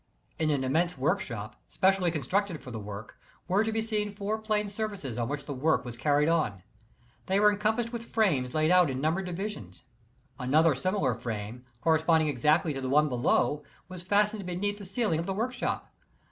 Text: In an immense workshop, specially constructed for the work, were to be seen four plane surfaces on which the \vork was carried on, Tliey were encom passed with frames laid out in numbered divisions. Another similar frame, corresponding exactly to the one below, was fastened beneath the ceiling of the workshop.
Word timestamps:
In 0.39 0.49
an 0.49 0.63
immense 0.63 0.97
workshop, 0.97 1.61
specially 1.67 2.09
constructed 2.09 2.59
for 2.63 2.71
the 2.71 2.79
work, 2.79 3.19
were 3.47 3.63
to 3.63 3.71
be 3.71 3.83
seen 3.83 4.09
four 4.15 4.39
plane 4.39 4.67
surfaces 4.67 5.19
on 5.19 5.29
which 5.29 5.45
the 5.45 5.53
\vork 5.53 5.85
was 5.85 5.95
carried 5.95 6.27
on, 6.27 6.63
Tliey 7.27 7.39
were 7.39 7.55
encom 7.55 7.75
passed 7.75 7.93
with 7.93 8.05
frames 8.11 8.55
laid 8.55 8.71
out 8.71 8.89
in 8.89 8.99
numbered 8.99 9.27
divisions. 9.27 9.83
Another 10.39 10.73
similar 10.73 11.13
frame, 11.13 11.65
corresponding 11.81 12.29
exactly 12.29 12.73
to 12.73 12.81
the 12.81 12.89
one 12.89 13.09
below, 13.09 13.61
was 13.89 14.01
fastened 14.01 14.43
beneath 14.43 14.79
the 14.79 14.85
ceiling 14.85 15.19
of 15.19 15.27
the 15.27 15.35
workshop. 15.35 15.91